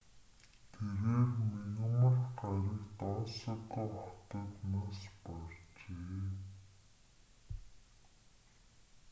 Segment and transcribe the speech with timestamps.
[0.73, 6.27] тэрээр мягмар гарагт осака хотод нас баржээ